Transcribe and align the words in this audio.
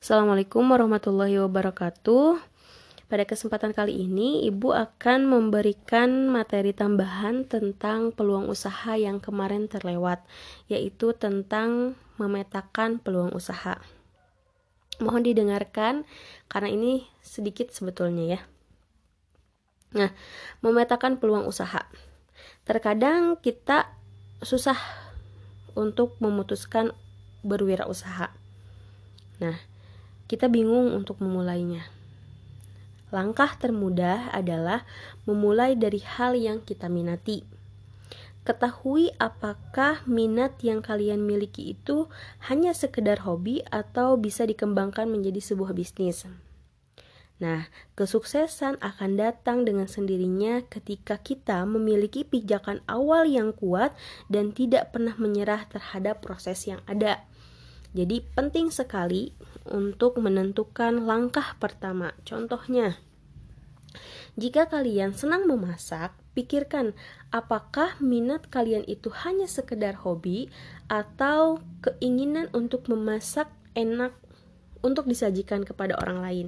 Assalamualaikum 0.00 0.64
warahmatullahi 0.64 1.36
wabarakatuh. 1.44 2.40
Pada 3.12 3.24
kesempatan 3.28 3.76
kali 3.76 4.08
ini, 4.08 4.48
Ibu 4.48 4.72
akan 4.72 5.28
memberikan 5.28 6.24
materi 6.32 6.72
tambahan 6.72 7.44
tentang 7.44 8.08
peluang 8.08 8.48
usaha 8.48 8.96
yang 8.96 9.20
kemarin 9.20 9.68
terlewat, 9.68 10.24
yaitu 10.72 11.12
tentang 11.12 12.00
memetakan 12.16 12.96
peluang 12.96 13.36
usaha. 13.36 13.76
Mohon 15.04 15.36
didengarkan 15.36 16.08
karena 16.48 16.72
ini 16.72 17.04
sedikit 17.20 17.68
sebetulnya 17.68 18.24
ya. 18.24 18.40
Nah, 20.00 20.16
memetakan 20.64 21.20
peluang 21.20 21.44
usaha. 21.44 21.84
Terkadang 22.64 23.36
kita 23.36 23.92
susah 24.40 24.80
untuk 25.76 26.16
memutuskan 26.24 26.96
berwirausaha. 27.44 28.32
Nah, 29.44 29.69
kita 30.30 30.46
bingung 30.46 30.94
untuk 30.94 31.18
memulainya. 31.18 31.90
Langkah 33.10 33.58
termudah 33.58 34.30
adalah 34.30 34.86
memulai 35.26 35.74
dari 35.74 35.98
hal 35.98 36.38
yang 36.38 36.62
kita 36.62 36.86
minati. 36.86 37.42
Ketahui 38.46 39.10
apakah 39.18 40.06
minat 40.06 40.54
yang 40.62 40.86
kalian 40.86 41.26
miliki 41.26 41.74
itu 41.74 42.06
hanya 42.46 42.70
sekedar 42.70 43.26
hobi 43.26 43.66
atau 43.74 44.14
bisa 44.14 44.46
dikembangkan 44.46 45.10
menjadi 45.10 45.42
sebuah 45.42 45.74
bisnis. 45.74 46.22
Nah, 47.42 47.66
kesuksesan 47.98 48.78
akan 48.78 49.10
datang 49.18 49.66
dengan 49.66 49.90
sendirinya 49.90 50.62
ketika 50.70 51.18
kita 51.18 51.66
memiliki 51.66 52.22
pijakan 52.22 52.84
awal 52.86 53.26
yang 53.26 53.50
kuat 53.50 53.96
dan 54.30 54.54
tidak 54.54 54.94
pernah 54.94 55.18
menyerah 55.18 55.66
terhadap 55.66 56.22
proses 56.22 56.68
yang 56.70 56.78
ada. 56.86 57.26
Jadi 57.90 58.22
penting 58.34 58.70
sekali 58.70 59.34
untuk 59.66 60.22
menentukan 60.22 61.02
langkah 61.02 61.58
pertama. 61.58 62.14
Contohnya, 62.22 62.98
jika 64.38 64.70
kalian 64.70 65.10
senang 65.10 65.50
memasak, 65.50 66.14
pikirkan 66.38 66.94
apakah 67.34 67.98
minat 67.98 68.46
kalian 68.46 68.86
itu 68.86 69.10
hanya 69.26 69.50
sekedar 69.50 69.98
hobi 70.06 70.46
atau 70.86 71.58
keinginan 71.82 72.46
untuk 72.54 72.86
memasak 72.86 73.50
enak 73.74 74.14
untuk 74.80 75.04
disajikan 75.04 75.66
kepada 75.66 75.98
orang 76.00 76.18
lain. 76.24 76.46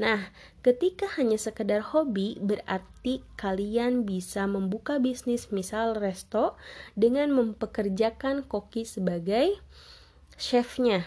Nah, 0.00 0.32
ketika 0.64 1.04
hanya 1.20 1.36
sekedar 1.36 1.84
hobi, 1.92 2.40
berarti 2.40 3.20
kalian 3.36 4.08
bisa 4.08 4.48
membuka 4.48 4.96
bisnis 4.96 5.52
misal 5.52 5.92
resto 5.96 6.56
dengan 6.96 7.32
mempekerjakan 7.36 8.48
koki 8.48 8.88
sebagai 8.88 9.60
chefnya 10.36 11.04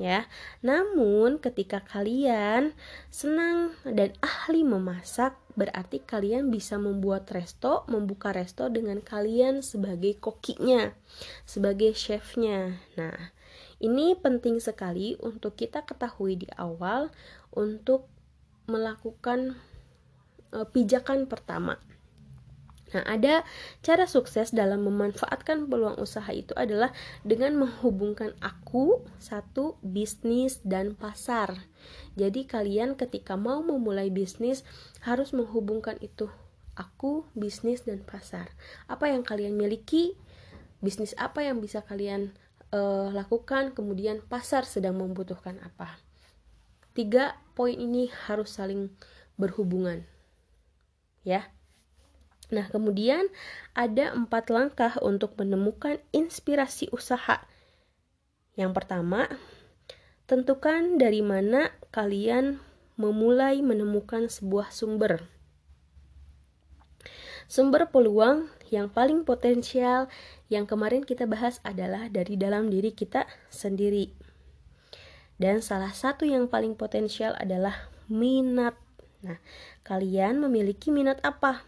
ya. 0.00 0.24
Namun 0.64 1.36
ketika 1.36 1.84
kalian 1.84 2.72
senang 3.12 3.76
dan 3.84 4.16
ahli 4.24 4.64
memasak, 4.64 5.36
berarti 5.52 6.00
kalian 6.00 6.48
bisa 6.48 6.80
membuat 6.80 7.28
resto, 7.28 7.84
membuka 7.92 8.32
resto 8.32 8.72
dengan 8.72 9.04
kalian 9.04 9.60
sebagai 9.60 10.16
kokinya, 10.16 10.96
sebagai 11.44 11.92
chefnya. 11.92 12.80
Nah, 12.96 13.36
ini 13.76 14.16
penting 14.16 14.56
sekali 14.56 15.20
untuk 15.20 15.60
kita 15.60 15.84
ketahui 15.84 16.40
di 16.40 16.48
awal 16.56 17.12
untuk 17.52 18.08
melakukan 18.64 19.60
uh, 20.56 20.64
pijakan 20.64 21.28
pertama. 21.28 21.76
Nah, 22.90 23.06
ada 23.06 23.46
cara 23.86 24.10
sukses 24.10 24.50
dalam 24.50 24.82
memanfaatkan 24.82 25.70
peluang 25.70 26.02
usaha 26.02 26.26
itu 26.34 26.50
adalah 26.58 26.90
dengan 27.22 27.54
menghubungkan 27.54 28.34
aku, 28.42 29.06
satu, 29.22 29.78
bisnis, 29.78 30.58
dan 30.66 30.98
pasar. 30.98 31.54
Jadi, 32.18 32.50
kalian 32.50 32.98
ketika 32.98 33.38
mau 33.38 33.62
memulai 33.62 34.10
bisnis 34.10 34.66
harus 35.06 35.30
menghubungkan 35.30 36.02
itu, 36.02 36.26
aku, 36.74 37.22
bisnis, 37.38 37.86
dan 37.86 38.02
pasar. 38.02 38.50
Apa 38.90 39.06
yang 39.06 39.22
kalian 39.22 39.54
miliki, 39.54 40.18
bisnis 40.82 41.14
apa 41.14 41.46
yang 41.46 41.62
bisa 41.62 41.86
kalian 41.86 42.34
uh, 42.74 43.14
lakukan, 43.14 43.70
kemudian 43.70 44.18
pasar 44.26 44.66
sedang 44.66 44.98
membutuhkan 44.98 45.62
apa. 45.62 45.94
Tiga 46.90 47.38
poin 47.54 47.78
ini 47.78 48.10
harus 48.26 48.50
saling 48.58 48.90
berhubungan, 49.38 50.02
ya. 51.22 51.46
Nah, 52.50 52.66
kemudian 52.66 53.30
ada 53.78 54.10
empat 54.10 54.50
langkah 54.50 54.98
untuk 55.02 55.38
menemukan 55.38 56.02
inspirasi 56.10 56.90
usaha. 56.90 57.46
Yang 58.58 58.72
pertama, 58.74 59.30
tentukan 60.26 60.98
dari 60.98 61.22
mana 61.22 61.70
kalian 61.94 62.58
memulai 62.98 63.62
menemukan 63.62 64.26
sebuah 64.26 64.74
sumber. 64.74 65.24
Sumber 67.50 67.90
peluang 67.90 68.46
yang 68.70 68.86
paling 68.86 69.26
potensial 69.26 70.06
yang 70.46 70.70
kemarin 70.70 71.02
kita 71.02 71.26
bahas 71.26 71.58
adalah 71.66 72.06
dari 72.06 72.38
dalam 72.38 72.70
diri 72.70 72.94
kita 72.94 73.26
sendiri. 73.50 74.14
Dan 75.40 75.58
salah 75.58 75.90
satu 75.90 76.28
yang 76.28 76.46
paling 76.46 76.78
potensial 76.78 77.34
adalah 77.40 77.90
minat. 78.06 78.76
Nah, 79.24 79.40
kalian 79.82 80.38
memiliki 80.38 80.94
minat 80.94 81.18
apa? 81.26 81.64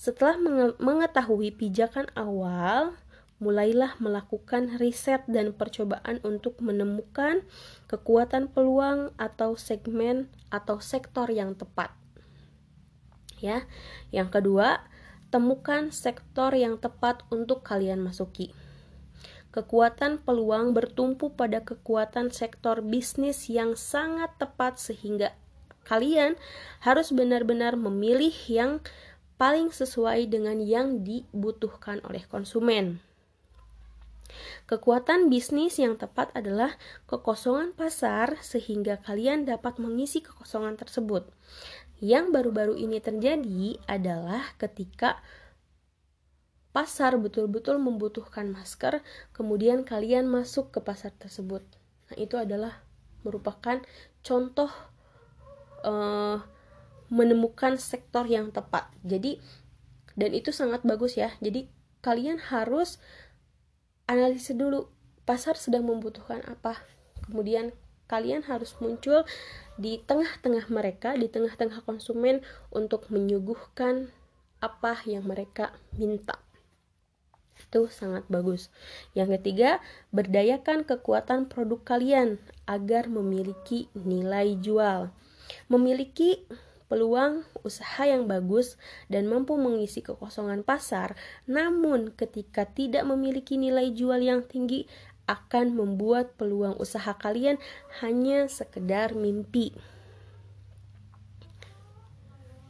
Setelah 0.00 0.40
mengetahui 0.80 1.52
pijakan 1.52 2.08
awal, 2.16 2.96
mulailah 3.36 4.00
melakukan 4.00 4.80
riset 4.80 5.28
dan 5.28 5.52
percobaan 5.52 6.24
untuk 6.24 6.56
menemukan 6.64 7.44
kekuatan 7.84 8.48
peluang 8.48 9.12
atau 9.20 9.60
segmen 9.60 10.32
atau 10.48 10.80
sektor 10.80 11.28
yang 11.28 11.52
tepat. 11.52 11.92
Ya. 13.44 13.68
Yang 14.08 14.40
kedua, 14.40 14.88
temukan 15.28 15.92
sektor 15.92 16.56
yang 16.56 16.80
tepat 16.80 17.20
untuk 17.28 17.60
kalian 17.60 18.00
masuki. 18.00 18.56
Kekuatan 19.52 20.24
peluang 20.24 20.72
bertumpu 20.72 21.36
pada 21.36 21.60
kekuatan 21.60 22.32
sektor 22.32 22.80
bisnis 22.80 23.52
yang 23.52 23.76
sangat 23.76 24.32
tepat 24.40 24.80
sehingga 24.80 25.36
kalian 25.84 26.40
harus 26.84 27.12
benar-benar 27.12 27.74
memilih 27.74 28.32
yang 28.48 28.80
paling 29.40 29.72
sesuai 29.72 30.28
dengan 30.28 30.60
yang 30.60 31.00
dibutuhkan 31.00 32.04
oleh 32.04 32.20
konsumen. 32.28 33.00
Kekuatan 34.68 35.32
bisnis 35.32 35.80
yang 35.80 35.96
tepat 35.96 36.30
adalah 36.36 36.76
kekosongan 37.08 37.72
pasar 37.72 38.36
sehingga 38.44 39.00
kalian 39.00 39.48
dapat 39.48 39.80
mengisi 39.80 40.20
kekosongan 40.20 40.76
tersebut. 40.76 41.26
Yang 42.04 42.36
baru-baru 42.36 42.76
ini 42.76 43.00
terjadi 43.00 43.80
adalah 43.88 44.44
ketika 44.60 45.18
pasar 46.70 47.18
betul-betul 47.18 47.82
membutuhkan 47.82 48.46
masker, 48.52 49.02
kemudian 49.34 49.82
kalian 49.82 50.30
masuk 50.30 50.70
ke 50.70 50.78
pasar 50.84 51.10
tersebut. 51.18 51.66
Nah, 52.12 52.16
itu 52.20 52.38
adalah 52.38 52.78
merupakan 53.26 53.82
contoh 54.22 54.70
uh, 55.82 56.38
menemukan 57.10 57.76
sektor 57.76 58.24
yang 58.24 58.54
tepat. 58.54 58.88
Jadi 59.02 59.42
dan 60.14 60.30
itu 60.32 60.54
sangat 60.54 60.86
bagus 60.86 61.18
ya. 61.18 61.34
Jadi 61.42 61.66
kalian 62.00 62.40
harus 62.40 62.96
analisis 64.08 64.56
dulu 64.56 64.88
pasar 65.28 65.54
sedang 65.54 65.86
membutuhkan 65.86 66.42
apa. 66.46 66.80
Kemudian 67.26 67.70
kalian 68.10 68.42
harus 68.42 68.74
muncul 68.82 69.22
di 69.78 70.02
tengah-tengah 70.02 70.66
mereka, 70.66 71.14
di 71.14 71.30
tengah-tengah 71.30 71.86
konsumen 71.86 72.42
untuk 72.74 73.06
menyuguhkan 73.14 74.10
apa 74.58 74.98
yang 75.06 75.22
mereka 75.22 75.70
minta. 75.94 76.42
Itu 77.54 77.86
sangat 77.86 78.26
bagus. 78.26 78.72
Yang 79.14 79.38
ketiga, 79.38 79.78
berdayakan 80.10 80.82
kekuatan 80.82 81.46
produk 81.46 81.80
kalian 81.86 82.42
agar 82.66 83.06
memiliki 83.06 83.86
nilai 83.94 84.58
jual. 84.58 85.14
Memiliki 85.70 86.42
peluang 86.90 87.46
usaha 87.62 88.02
yang 88.02 88.26
bagus 88.26 88.74
dan 89.06 89.30
mampu 89.30 89.54
mengisi 89.54 90.02
kekosongan 90.02 90.66
pasar, 90.66 91.14
namun 91.46 92.10
ketika 92.18 92.66
tidak 92.66 93.06
memiliki 93.06 93.54
nilai 93.54 93.94
jual 93.94 94.18
yang 94.18 94.42
tinggi 94.42 94.90
akan 95.30 95.78
membuat 95.78 96.34
peluang 96.34 96.74
usaha 96.82 97.14
kalian 97.14 97.62
hanya 98.02 98.50
sekedar 98.50 99.14
mimpi. 99.14 99.70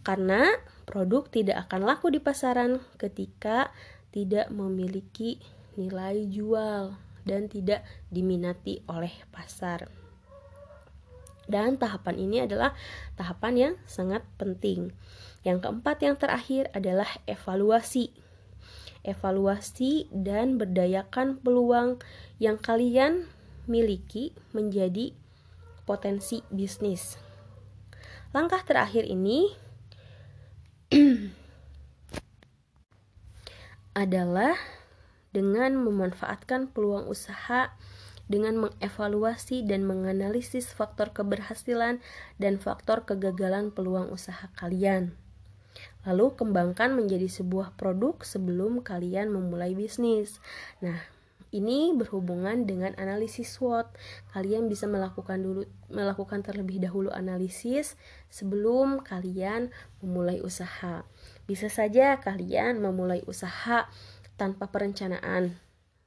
Karena 0.00 0.48
produk 0.88 1.28
tidak 1.28 1.68
akan 1.68 1.84
laku 1.84 2.08
di 2.08 2.22
pasaran 2.22 2.80
ketika 2.96 3.68
tidak 4.16 4.48
memiliki 4.48 5.36
nilai 5.76 6.24
jual 6.32 6.96
dan 7.28 7.52
tidak 7.52 7.84
diminati 8.08 8.80
oleh 8.88 9.12
pasar. 9.28 10.05
Dan 11.46 11.78
tahapan 11.78 12.18
ini 12.18 12.42
adalah 12.42 12.74
tahapan 13.14 13.54
yang 13.54 13.74
sangat 13.86 14.26
penting. 14.38 14.90
Yang 15.46 15.66
keempat 15.66 15.96
yang 16.02 16.18
terakhir 16.18 16.70
adalah 16.74 17.06
evaluasi. 17.30 18.10
Evaluasi 19.06 20.10
dan 20.10 20.58
berdayakan 20.58 21.38
peluang 21.38 22.02
yang 22.42 22.58
kalian 22.58 23.30
miliki 23.70 24.34
menjadi 24.50 25.14
potensi 25.86 26.42
bisnis. 26.50 27.14
Langkah 28.34 28.66
terakhir 28.66 29.06
ini 29.06 29.54
adalah 33.94 34.58
dengan 35.30 35.78
memanfaatkan 35.78 36.74
peluang 36.74 37.06
usaha 37.06 37.70
dengan 38.26 38.68
mengevaluasi 38.68 39.62
dan 39.66 39.86
menganalisis 39.86 40.70
faktor 40.74 41.14
keberhasilan 41.14 42.02
dan 42.42 42.54
faktor 42.58 43.06
kegagalan 43.06 43.70
peluang 43.70 44.10
usaha 44.10 44.50
kalian. 44.58 45.14
Lalu 46.06 46.38
kembangkan 46.38 46.94
menjadi 46.94 47.26
sebuah 47.26 47.74
produk 47.74 48.22
sebelum 48.22 48.80
kalian 48.80 49.28
memulai 49.28 49.74
bisnis. 49.74 50.38
Nah, 50.80 50.96
ini 51.54 51.94
berhubungan 51.94 52.66
dengan 52.66 52.94
analisis 52.98 53.54
SWOT. 53.54 53.86
Kalian 54.34 54.66
bisa 54.66 54.90
melakukan 54.90 55.38
dulu 55.42 55.62
melakukan 55.86 56.42
terlebih 56.42 56.82
dahulu 56.82 57.10
analisis 57.14 57.94
sebelum 58.30 59.02
kalian 59.02 59.70
memulai 60.02 60.42
usaha. 60.42 61.06
Bisa 61.46 61.70
saja 61.70 62.18
kalian 62.18 62.82
memulai 62.82 63.22
usaha 63.30 63.86
tanpa 64.34 64.68
perencanaan 64.68 65.56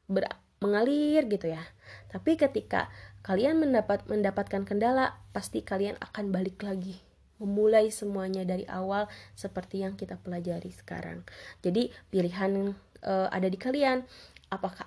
ber 0.10 0.49
mengalir 0.60 1.26
gitu 1.28 1.52
ya. 1.52 1.64
Tapi 2.12 2.36
ketika 2.36 2.92
kalian 3.24 3.60
mendapat 3.60 4.06
mendapatkan 4.08 4.64
kendala, 4.64 5.20
pasti 5.32 5.64
kalian 5.64 5.96
akan 6.00 6.32
balik 6.32 6.64
lagi 6.64 7.00
memulai 7.40 7.88
semuanya 7.90 8.44
dari 8.44 8.68
awal 8.68 9.08
seperti 9.34 9.82
yang 9.82 9.96
kita 9.96 10.20
pelajari 10.20 10.70
sekarang. 10.76 11.24
Jadi 11.64 11.88
pilihan 12.12 12.76
e, 13.00 13.14
ada 13.32 13.48
di 13.48 13.56
kalian 13.56 14.04
apakah 14.52 14.86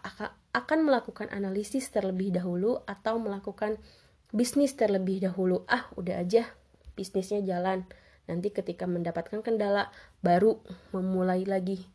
akan 0.52 0.78
melakukan 0.84 1.32
analisis 1.32 1.88
terlebih 1.88 2.28
dahulu 2.28 2.84
atau 2.84 3.16
melakukan 3.16 3.80
bisnis 4.36 4.76
terlebih 4.76 5.24
dahulu. 5.24 5.64
Ah, 5.64 5.88
udah 5.96 6.20
aja 6.20 6.44
bisnisnya 6.92 7.40
jalan. 7.40 7.88
Nanti 8.28 8.52
ketika 8.52 8.84
mendapatkan 8.84 9.40
kendala 9.40 9.88
baru 10.20 10.60
memulai 10.92 11.48
lagi 11.48 11.88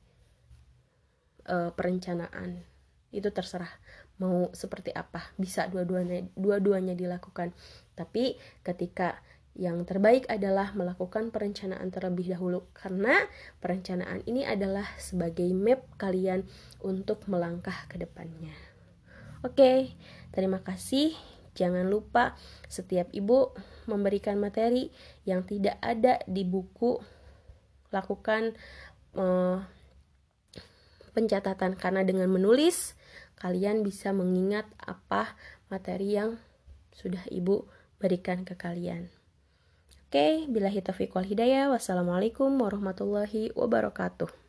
e, 1.45 1.69
perencanaan 1.69 2.76
itu 3.17 3.33
terserah 3.33 3.69
mau 4.21 4.53
seperti 4.53 4.93
apa 4.93 5.33
bisa 5.41 5.65
dua-duanya 5.65 6.29
dua-duanya 6.37 6.93
dilakukan 6.93 7.53
tapi 7.97 8.37
ketika 8.61 9.17
yang 9.57 9.89
terbaik 9.89 10.29
adalah 10.29 10.69
melakukan 10.77 11.33
perencanaan 11.33 11.89
terlebih 11.89 12.29
dahulu 12.29 12.69
karena 12.77 13.25
perencanaan 13.57 14.21
ini 14.29 14.45
adalah 14.45 14.85
sebagai 15.01 15.49
map 15.49 15.81
kalian 15.97 16.45
untuk 16.85 17.25
melangkah 17.25 17.89
ke 17.89 17.97
depannya. 17.97 18.53
Oke, 19.41 19.97
terima 20.29 20.61
kasih. 20.61 21.17
Jangan 21.57 21.89
lupa 21.89 22.37
setiap 22.69 23.09
ibu 23.17 23.49
memberikan 23.89 24.37
materi 24.37 24.93
yang 25.25 25.41
tidak 25.41 25.81
ada 25.81 26.21
di 26.29 26.45
buku 26.45 27.01
lakukan 27.89 28.53
uh, 29.17 29.57
pencatatan 31.17 31.73
karena 31.73 32.05
dengan 32.05 32.29
menulis 32.29 32.93
kalian 33.41 33.81
bisa 33.81 34.13
mengingat 34.13 34.69
apa 34.77 35.33
materi 35.73 36.13
yang 36.13 36.37
sudah 36.93 37.25
ibu 37.33 37.65
berikan 37.97 38.45
ke 38.45 38.53
kalian. 38.53 39.09
Oke, 40.07 40.45
bila 40.45 40.69
taufiq 40.69 41.11
wal 41.17 41.25
hidayah. 41.25 41.73
Wassalamualaikum 41.73 42.53
warahmatullahi 42.61 43.51
wabarakatuh. 43.57 44.46